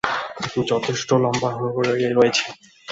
যথেষ্ট 0.71 1.09
লম্বা 1.23 1.49
রয়েছে। 2.11 2.45